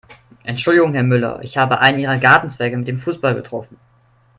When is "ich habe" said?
1.43-1.77